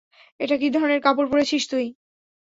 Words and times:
এটা 0.39 0.55
কি 0.57 0.67
ধরনের 0.69 0.99
কাপড় 1.01 1.27
পরেছিস 1.31 1.63
তুই? 1.71 1.85